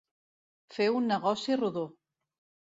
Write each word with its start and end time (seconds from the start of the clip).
Fer 0.77 0.87
un 1.01 1.05
negoci 1.11 1.59
rodó. 1.63 1.85